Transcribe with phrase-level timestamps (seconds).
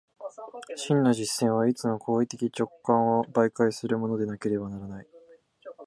[0.77, 5.07] 真の実践はいつも行為的直観を媒介するものでなければならない。